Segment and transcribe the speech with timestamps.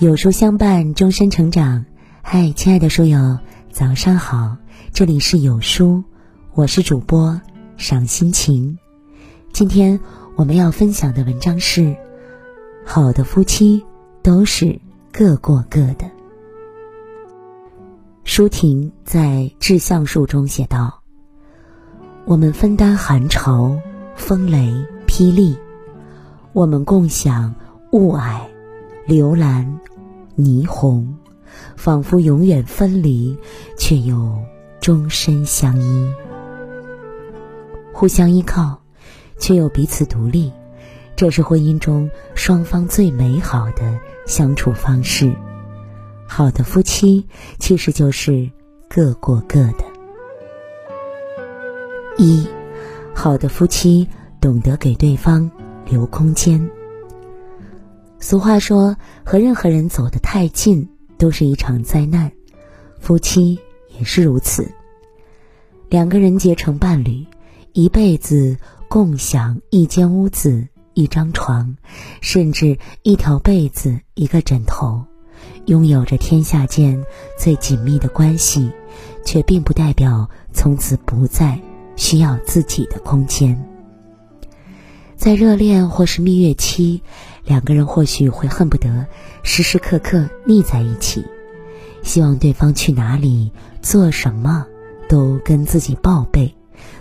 [0.00, 1.84] 有书相伴，终身成长。
[2.22, 3.38] 嗨，亲爱的书友，
[3.70, 4.56] 早上好！
[4.94, 6.02] 这里是有书，
[6.54, 7.38] 我是主播
[7.76, 8.78] 赏心情。
[9.52, 10.00] 今天
[10.36, 11.94] 我们要分享的文章是：
[12.82, 13.84] 好的夫妻
[14.22, 14.80] 都是
[15.12, 16.10] 各过各的。
[18.24, 19.20] 舒婷在
[19.60, 21.02] 《致橡树》中写道
[22.24, 23.78] ：“我们分担寒潮、
[24.16, 24.72] 风雷、
[25.06, 25.58] 霹雳，
[26.54, 27.54] 我们共享
[27.92, 28.40] 雾霭、
[29.06, 29.78] 流岚。”
[30.40, 31.14] 霓虹，
[31.76, 33.36] 仿佛永远分离，
[33.78, 34.38] 却又
[34.80, 36.12] 终身相依。
[37.92, 38.80] 互相依靠，
[39.38, 40.50] 却又彼此独立，
[41.14, 45.34] 这是婚姻中双方最美好的相处方式。
[46.26, 47.26] 好的夫妻，
[47.58, 48.50] 其实就是
[48.88, 49.84] 各过各的。
[52.16, 52.46] 一，
[53.14, 54.08] 好的夫妻
[54.40, 55.50] 懂得给对方
[55.86, 56.70] 留空间。
[58.22, 60.86] 俗话说：“和任何人走得太近，
[61.16, 62.30] 都是一场灾难。”
[63.00, 63.58] 夫妻
[63.98, 64.70] 也是如此。
[65.88, 67.26] 两个人结成伴侣，
[67.72, 68.58] 一辈子
[68.88, 71.74] 共享一间屋子、一张床，
[72.20, 75.02] 甚至一条被子、一个枕头，
[75.64, 77.02] 拥有着天下间
[77.38, 78.70] 最紧密的关系，
[79.24, 81.58] 却并不代表从此不再
[81.96, 83.58] 需要自己的空间。
[85.16, 87.02] 在热恋或是蜜月期。
[87.50, 89.04] 两个人或许会恨不得
[89.42, 91.24] 时时刻刻腻在一起，
[92.00, 93.50] 希望对方去哪里、
[93.82, 94.64] 做什么
[95.08, 96.54] 都跟自己报备，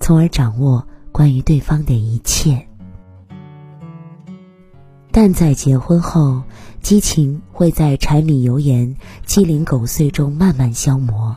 [0.00, 2.66] 从而掌握关于对方的一切。
[5.10, 6.42] 但在结婚后，
[6.80, 11.36] 激情会在柴米油盐、鸡零狗碎中慢慢消磨。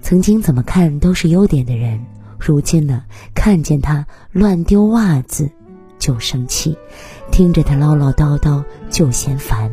[0.00, 2.06] 曾经怎么看都是优点的人，
[2.38, 3.04] 如今呢，
[3.34, 5.50] 看见他乱丢袜子。
[6.00, 6.78] 就生气，
[7.30, 9.70] 听着他唠唠叨叨就嫌烦。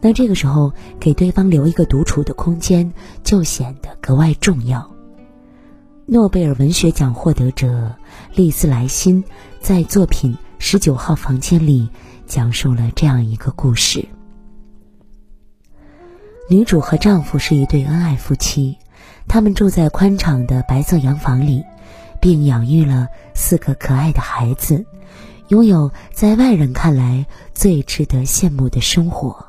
[0.00, 2.92] 那这个时候，给对方留一个独处的空间
[3.24, 4.88] 就显得格外重要。
[6.06, 7.94] 诺贝尔文学奖获得者
[8.34, 9.22] 利斯莱辛
[9.60, 11.88] 在作品《十九号房间》里
[12.26, 14.06] 讲述了这样一个故事：
[16.48, 18.76] 女主和丈夫是一对恩爱夫妻，
[19.26, 21.64] 他们住在宽敞的白色洋房里。
[22.20, 24.84] 并养育了四个可爱的孩子，
[25.48, 29.46] 拥有在外人看来最值得羡慕的生活。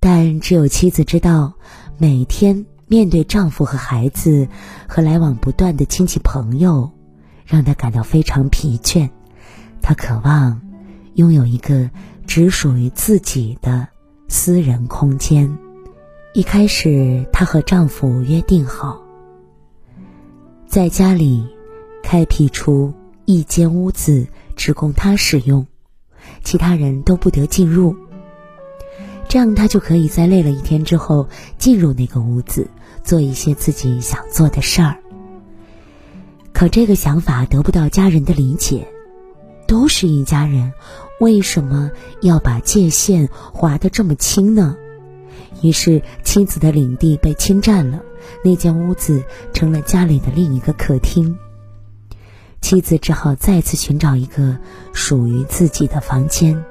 [0.00, 1.52] 但只有妻子知道，
[1.98, 4.48] 每天面对丈夫和孩子，
[4.88, 6.90] 和来往不断的亲戚朋友，
[7.44, 9.08] 让她感到非常疲倦。
[9.82, 10.60] 她渴望
[11.14, 11.90] 拥有一个
[12.26, 13.86] 只属于自己的
[14.28, 15.58] 私人空间。
[16.32, 19.02] 一开始，她和丈夫约定好。
[20.66, 21.44] 在家里，
[22.02, 22.92] 开辟出
[23.30, 25.66] 一间屋子，只供他使用，
[26.42, 27.94] 其他人都不得进入。
[29.28, 31.28] 这样，他就可以在累了一天之后，
[31.58, 32.70] 进入那个屋子，
[33.04, 34.96] 做一些自己想做的事儿。
[36.54, 38.88] 可这个想法得不到家人的理解，
[39.66, 40.72] 都是一家人，
[41.20, 41.90] 为什么
[42.22, 44.74] 要把界限划得这么清呢？
[45.60, 48.00] 于是，妻子的领地被侵占了。
[48.42, 49.22] 那间屋子
[49.52, 51.38] 成了家里的另一个客厅。
[52.60, 54.58] 妻子只好再次寻找一个
[54.92, 56.64] 属于自己的房间。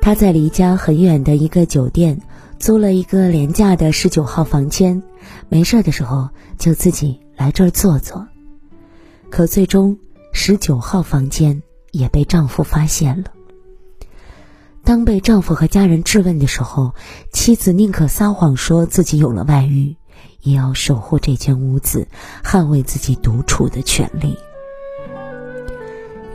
[0.00, 2.20] 她在离家很远的一个酒店
[2.58, 5.02] 租了一个廉价的十九号房间，
[5.48, 6.28] 没事的时候
[6.58, 8.26] 就自己来这儿坐坐。
[9.30, 9.98] 可最终，
[10.32, 13.32] 十九号房间也被丈夫发现了。
[14.84, 16.94] 当被丈夫和家人质问的时候，
[17.32, 19.96] 妻子宁可撒谎说自己有了外遇。
[20.42, 22.06] 也要守护这间屋子，
[22.44, 24.38] 捍卫自己独处的权利。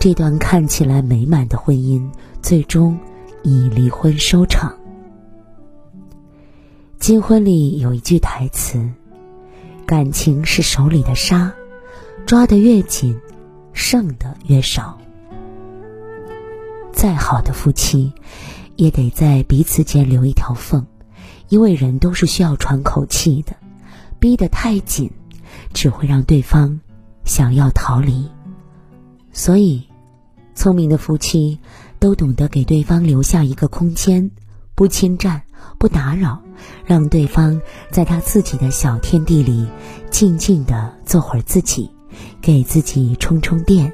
[0.02, 2.10] 这段看起来美满的婚姻，
[2.42, 2.98] 最终
[3.44, 4.76] 以离婚收场。
[6.98, 8.84] 金婚里有一句台词
[9.86, 11.54] ：“感情是手里的沙，
[12.26, 13.16] 抓得越紧，
[13.74, 14.98] 剩的越少。”
[16.92, 18.12] 再好的夫妻，
[18.78, 20.84] 也得在彼此间留一条缝，
[21.50, 23.56] 因为人都是需要喘口气的。
[24.20, 25.12] 逼得太紧，
[25.76, 26.82] 只会让对方
[27.24, 28.28] 想要逃离。
[29.32, 29.88] 所以，
[30.54, 31.60] 聪明的夫妻
[32.00, 34.32] 都懂得给对方留下一个空间，
[34.76, 35.44] 不侵占，
[35.78, 36.42] 不打扰，
[36.86, 39.68] 让对方在他自己的小天地里
[40.10, 41.90] 静静的做会儿自己，
[42.42, 43.92] 给自己充充电。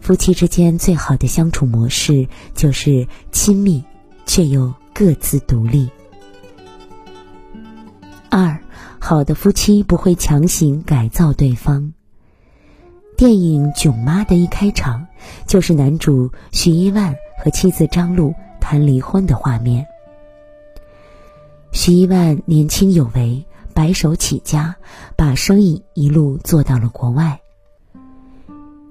[0.00, 3.84] 夫妻之间最好的相处模式就是亲密，
[4.26, 5.88] 却又各自独立。
[8.30, 8.60] 二。
[9.00, 11.92] 好的夫妻不会强行改造对方。
[13.16, 15.06] 电影《囧妈》的一开场，
[15.46, 19.86] 就是男主徐一万和妻子张璐谈离婚的画面。
[21.70, 24.74] 徐一万年轻有为，白手起家，
[25.16, 27.40] 把生意一路做到了国外。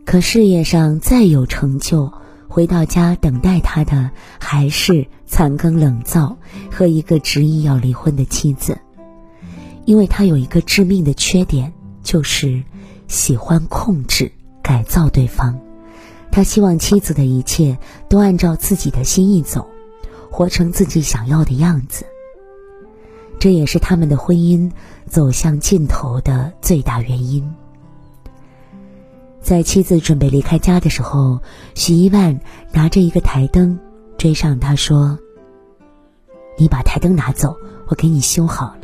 [0.05, 2.13] 可事业上再有成就，
[2.47, 6.37] 回到家等待他的还是残羹冷灶
[6.71, 8.77] 和一个执意要离婚的妻子，
[9.83, 11.73] 因为他有一个致命的缺点，
[12.03, 12.63] 就是
[13.07, 15.59] 喜欢控制、改造对方。
[16.31, 17.77] 他希望妻子的一切
[18.09, 19.67] 都按照自己的心意走，
[20.31, 22.05] 活成自己想要的样子。
[23.39, 24.71] 这也是他们的婚姻
[25.05, 27.53] 走向尽头的最大原因。
[29.41, 31.39] 在妻子准备离开家的时候，
[31.75, 32.39] 许一万
[32.71, 33.77] 拿着一个台灯
[34.17, 35.19] 追上他说
[36.57, 37.55] ：“你把台灯拿走，
[37.87, 38.82] 我给你修好了。”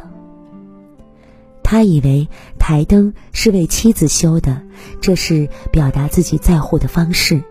[1.71, 2.27] 他以为
[2.57, 4.63] 台灯是为妻子修的，
[5.01, 7.43] 这是表达自己在乎的方式。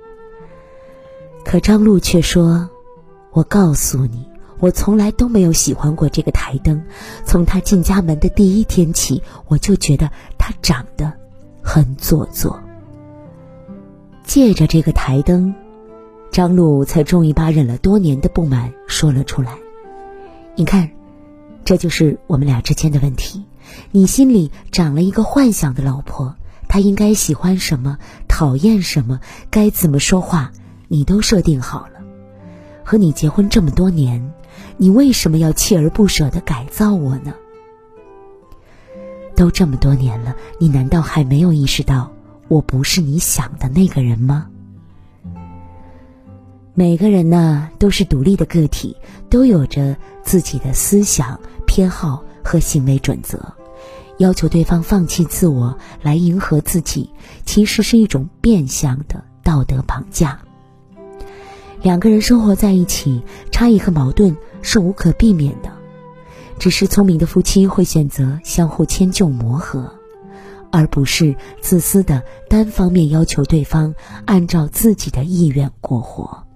[1.44, 2.68] 可张璐却说
[3.30, 4.26] ：“我告诉你。”
[4.58, 6.82] 我从来都没有喜欢过这个台灯，
[7.24, 11.12] 从他进家门的第一天起，我就觉得他长得
[11.62, 12.60] 很做作。
[14.24, 15.54] 借着这个台灯，
[16.32, 19.56] 张璐才终于把忍了多年的不满说了出来。
[20.56, 20.90] 你看，
[21.64, 23.44] 这就是我们俩之间的问题。
[23.90, 26.36] 你心里长了一个幻想的老婆，
[26.68, 27.98] 她应该喜欢什么，
[28.28, 29.20] 讨厌什么，
[29.50, 30.52] 该怎么说话，
[30.88, 32.00] 你都设定好了。
[32.84, 34.32] 和你结婚这么多年。
[34.80, 37.34] 你为什么要锲而不舍的改造我呢？
[39.34, 42.12] 都这么多年了，你难道还没有意识到
[42.46, 44.46] 我不是你想的那个人吗？
[46.74, 48.96] 每个人呢都是独立的个体，
[49.28, 53.54] 都有着自己的思想、偏好和行为准则。
[54.16, 57.10] 要求对方放弃自我来迎合自己，
[57.44, 60.40] 其实是一种变相的道德绑架。
[61.82, 63.22] 两个人生活在一起，
[63.52, 65.70] 差异和矛盾是无可避免的，
[66.58, 69.88] 只是聪明的夫妻会选择相互迁就磨合，
[70.72, 76.47] 而不是自私的单方面要求对方按照自己的意愿过活。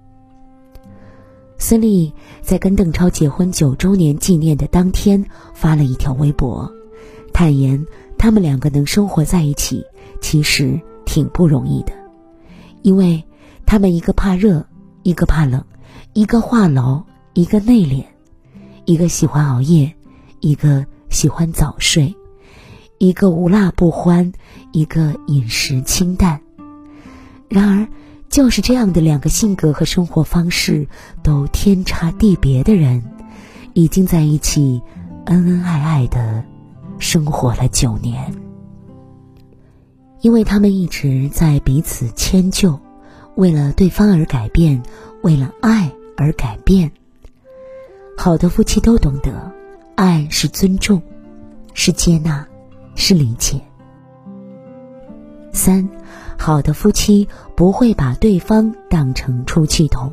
[1.63, 2.11] 孙俪
[2.41, 5.23] 在跟邓超结婚九周年纪念的当天
[5.53, 6.69] 发了一条微博，
[7.31, 7.85] 坦言
[8.17, 9.85] 他们两个能生活在一起
[10.19, 11.93] 其实挺不容易的，
[12.81, 13.23] 因为
[13.65, 14.67] 他们一个怕热。
[15.03, 15.63] 一个怕冷，
[16.11, 18.03] 一个话痨，一个内敛，
[18.83, 19.93] 一个喜欢熬夜，
[20.41, 22.13] 一个喜欢早睡，
[22.97, 24.33] 一个无辣不欢，
[24.73, 26.41] 一个饮食清淡。
[27.47, 27.87] 然而，
[28.33, 30.87] 就是这样的两个性格和生活方式
[31.21, 33.03] 都天差地别的人，
[33.73, 34.81] 已经在一起
[35.25, 36.43] 恩恩爱爱的
[36.97, 38.33] 生活了九年，
[40.21, 42.79] 因为他们一直在彼此迁就。
[43.35, 44.81] 为了对方而改变，
[45.21, 46.91] 为了爱而改变。
[48.17, 49.51] 好的夫妻都懂得，
[49.93, 50.99] 爱是尊重，
[51.75, 52.47] 是接纳，
[52.95, 53.61] 是理解。
[55.51, 55.87] 三，
[56.43, 60.11] 好的夫妻不会把对方当成出气筒。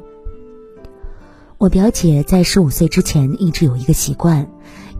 [1.58, 4.48] 我表姐在十五岁之前一直有一个习惯，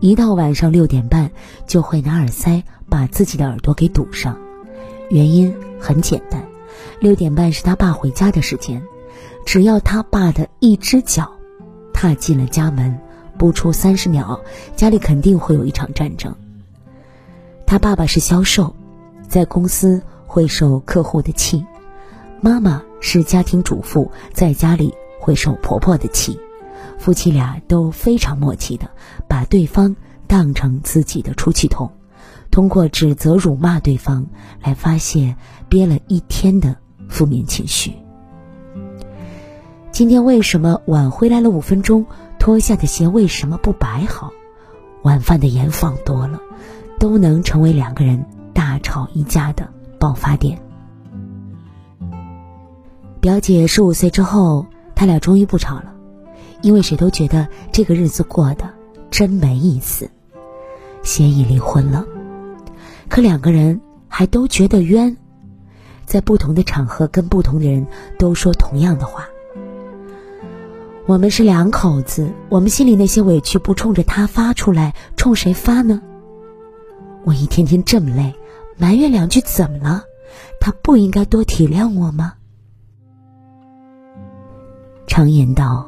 [0.01, 1.31] 一到晚上六点半
[1.65, 4.37] 就会拿耳塞把自己的耳朵给堵上，
[5.09, 6.45] 原因很简单。
[6.99, 8.83] 六点半是他爸回家的时间，
[9.45, 11.31] 只要他爸的一只脚
[11.93, 12.99] 踏进了家门，
[13.37, 14.37] 不出三十秒，
[14.75, 16.35] 家里肯定会有一场战争。
[17.65, 18.75] 他爸爸是销售，
[19.29, 21.65] 在公司会受客户的气；
[22.39, 26.39] 妈妈是家庭主妇，在家里会受婆婆的气。
[26.97, 28.89] 夫妻俩都非常默契的
[29.27, 29.93] 把对方
[30.27, 31.91] 当成自己的出气筒，
[32.49, 34.27] 通过指责、辱骂对方
[34.61, 35.35] 来发泄
[35.67, 36.77] 憋了一天的。
[37.09, 37.91] 负面情绪。
[39.91, 42.05] 今天为什么晚回来了五分钟？
[42.39, 44.31] 脱下的鞋为什么不摆好？
[45.03, 46.39] 晚饭的盐放多了，
[46.99, 49.67] 都能成为两个人大吵一架的
[50.01, 50.59] 爆发点。
[53.19, 54.65] 表姐十五岁之后，
[54.95, 55.93] 他俩终于不吵了，
[56.63, 58.67] 因为谁都觉得这个日子过得
[59.11, 60.09] 真没意思，
[61.03, 62.03] 协议离婚了。
[63.09, 65.15] 可两个人还都觉得冤。
[66.03, 67.85] 在不同的场合跟不同的人
[68.17, 69.29] 都说同样的话。
[71.05, 76.01] 我们是两口子，我们心里那些委屈不冲着他发出来，冲谁发呢？
[77.23, 78.33] 我一天天这么累，
[78.81, 80.03] 埋怨两句怎么了？
[80.59, 82.33] 他不应该多体谅我吗？
[85.05, 85.87] 常言道，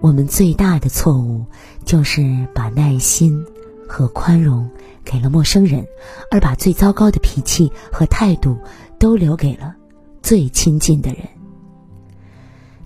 [0.00, 1.44] 我们最大的错误
[1.84, 3.44] 就是把耐心
[3.88, 4.70] 和宽容
[5.04, 5.84] 给了陌生人，
[6.30, 8.56] 而把最糟糕的脾气和态度。
[8.96, 9.74] 都留给了
[10.22, 11.18] 最亲近的人。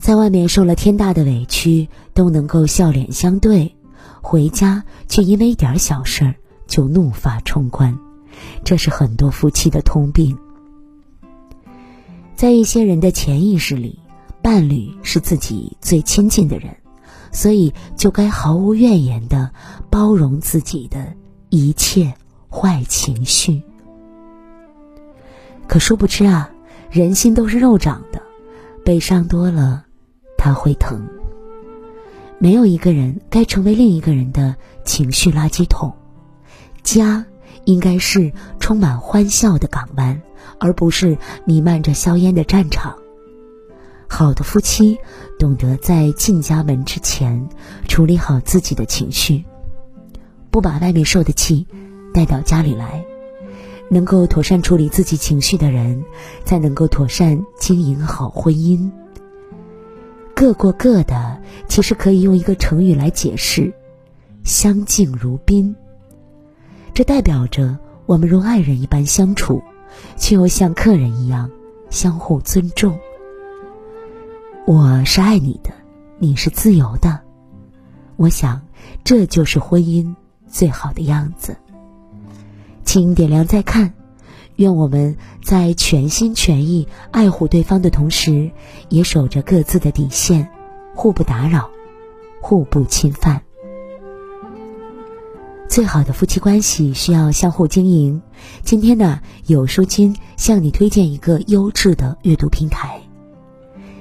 [0.00, 3.76] 在外面受了天大的委屈都能够笑脸相对，
[4.20, 6.34] 回家却因为一点小事儿
[6.66, 7.96] 就怒发冲冠，
[8.64, 10.36] 这是很多夫妻的通病。
[12.36, 13.98] 在一些人的潜意识里，
[14.42, 16.76] 伴侣是自己最亲近的人，
[17.32, 19.50] 所以就该毫无怨言的
[19.90, 21.12] 包容自己的
[21.48, 22.14] 一切
[22.48, 23.62] 坏情绪。
[25.66, 26.50] 可殊不知啊，
[26.90, 28.22] 人心都是肉长的，
[28.84, 29.84] 悲伤多了。
[30.40, 31.08] 他会疼。
[32.38, 34.54] 没有一个人该成为另一个人的
[34.84, 35.92] 情绪垃圾桶，
[36.84, 37.26] 家
[37.64, 40.20] 应该是充满欢笑的港湾，
[40.58, 42.96] 而不是弥漫着硝烟的战场。
[44.08, 44.98] 好的夫妻
[45.38, 47.48] 懂得在进家门之前
[47.86, 49.44] 处理好自己的情绪，
[50.50, 51.66] 不把外面受的气
[52.14, 53.04] 带到家里来。
[53.90, 56.04] 能够妥善处理自己情绪的人，
[56.44, 58.90] 才能够妥善经营好婚姻。
[60.34, 63.72] 各过各的，其实可以用一个成语来解释：
[64.44, 65.74] 相敬如宾。
[66.98, 69.62] 这代表着我们如爱人一般相处，
[70.16, 71.48] 却又像客人一样
[71.90, 72.98] 相互尊重。
[74.66, 75.70] 我是爱你的，
[76.18, 77.20] 你是自由的。
[78.16, 78.60] 我想，
[79.04, 80.12] 这就是婚姻
[80.48, 81.56] 最好的样子。
[82.82, 83.94] 请点亮再看。
[84.56, 88.50] 愿我们在全心全意爱护对方的同时，
[88.88, 90.48] 也守着各自的底线，
[90.96, 91.70] 互不打扰，
[92.40, 93.40] 互不侵犯。
[95.68, 98.22] 最好的夫妻关系需要相互经营。
[98.62, 103.00] 今天呢，有书君向你推荐一个优质的阅读平台，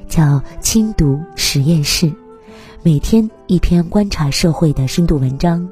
[0.07, 2.12] 叫轻读实验室，
[2.83, 5.69] 每天一篇观察社会的深度文章，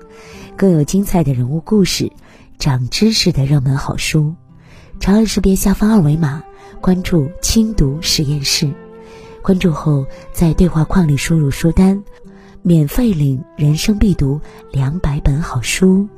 [0.57, 2.11] 更有精彩的人物故事，
[2.59, 4.35] 长知识的热门好书。
[4.99, 6.43] 长按识别下方二维码，
[6.81, 8.69] 关注“轻读实验室”。
[9.41, 12.03] 关注后，在对话框里输入书单，
[12.67, 14.41] 免费领人生必读
[14.71, 16.09] 两百本好书。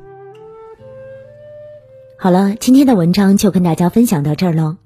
[2.17, 4.77] 好了，今天的文章就跟大家分享到这儿喽。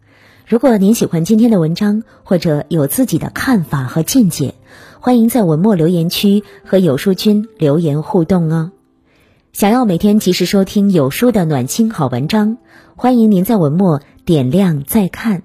[0.47, 4.55] 如果您喜欢今天的文章，或者有自己的看法和见解，
[4.99, 8.71] 欢迎在文末留言区和有书君留言互动哦。
[9.53, 12.57] 想要每天及时收听有书的暖心好文章，
[12.95, 15.43] 欢迎您在文末点亮再看。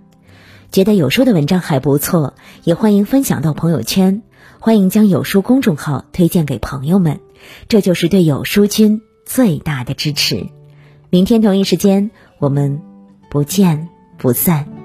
[0.72, 4.22] 觉得有书的文章还不错，也欢迎分享到朋友圈。
[4.58, 7.20] 欢迎将有书公众号推荐给朋友们，
[7.68, 10.48] 这就是对有书君最大的支持。
[11.08, 12.80] 明天同一时间，我们
[13.30, 14.75] 不见不散。